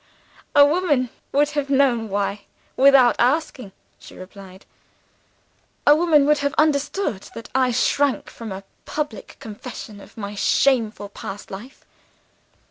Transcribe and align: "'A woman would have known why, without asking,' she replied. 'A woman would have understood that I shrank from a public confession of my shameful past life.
"'A 0.55 0.65
woman 0.65 1.11
would 1.31 1.49
have 1.51 1.69
known 1.69 2.09
why, 2.09 2.45
without 2.75 3.15
asking,' 3.19 3.71
she 3.99 4.15
replied. 4.17 4.65
'A 5.85 5.95
woman 5.95 6.25
would 6.25 6.39
have 6.39 6.55
understood 6.57 7.29
that 7.35 7.49
I 7.53 7.69
shrank 7.69 8.27
from 8.31 8.51
a 8.51 8.63
public 8.85 9.37
confession 9.39 9.99
of 10.01 10.17
my 10.17 10.33
shameful 10.33 11.09
past 11.09 11.51
life. 11.51 11.85